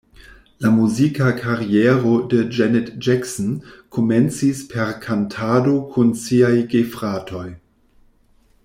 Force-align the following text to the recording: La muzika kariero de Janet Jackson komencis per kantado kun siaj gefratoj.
La 0.59 0.71
muzika 0.71 1.31
kariero 1.31 2.23
de 2.27 2.49
Janet 2.51 2.95
Jackson 2.99 3.61
komencis 3.97 4.63
per 4.73 4.97
kantado 5.05 5.77
kun 5.93 6.11
siaj 6.25 6.55
gefratoj. 6.75 7.47